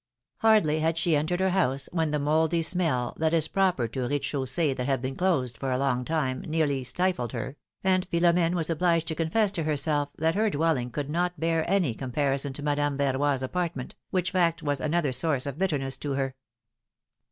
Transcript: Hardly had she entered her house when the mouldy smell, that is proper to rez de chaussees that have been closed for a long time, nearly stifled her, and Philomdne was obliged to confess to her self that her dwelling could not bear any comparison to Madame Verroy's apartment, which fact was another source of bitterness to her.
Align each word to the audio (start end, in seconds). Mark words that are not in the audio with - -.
Hardly 0.37 0.79
had 0.79 0.97
she 0.97 1.15
entered 1.15 1.39
her 1.41 1.51
house 1.51 1.87
when 1.91 2.09
the 2.09 2.17
mouldy 2.17 2.63
smell, 2.63 3.13
that 3.19 3.35
is 3.35 3.47
proper 3.47 3.87
to 3.89 3.99
rez 4.01 4.09
de 4.09 4.19
chaussees 4.19 4.75
that 4.77 4.87
have 4.87 4.99
been 4.99 5.15
closed 5.15 5.59
for 5.59 5.71
a 5.71 5.77
long 5.77 6.03
time, 6.05 6.41
nearly 6.41 6.83
stifled 6.83 7.33
her, 7.33 7.55
and 7.83 8.09
Philomdne 8.09 8.55
was 8.55 8.71
obliged 8.71 9.07
to 9.09 9.13
confess 9.13 9.51
to 9.51 9.61
her 9.63 9.77
self 9.77 10.09
that 10.17 10.33
her 10.33 10.49
dwelling 10.49 10.89
could 10.89 11.11
not 11.11 11.39
bear 11.39 11.69
any 11.69 11.93
comparison 11.93 12.51
to 12.53 12.63
Madame 12.63 12.97
Verroy's 12.97 13.43
apartment, 13.43 13.93
which 14.09 14.31
fact 14.31 14.63
was 14.63 14.81
another 14.81 15.11
source 15.11 15.45
of 15.45 15.59
bitterness 15.59 15.97
to 15.97 16.13
her. 16.13 16.33